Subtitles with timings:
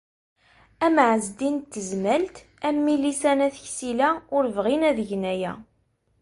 [0.85, 2.35] Am Ɛezdin n Tezmalt,
[2.67, 5.53] am Milisa n At Ksila, ur bɣin ad gen aya.